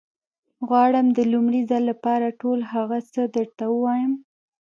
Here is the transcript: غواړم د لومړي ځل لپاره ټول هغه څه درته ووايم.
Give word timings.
غواړم 0.67 1.07
د 1.17 1.19
لومړي 1.31 1.61
ځل 1.69 1.83
لپاره 1.91 2.37
ټول 2.41 2.59
هغه 2.73 2.97
څه 3.13 3.21
درته 3.35 3.63
ووايم. 3.69 4.13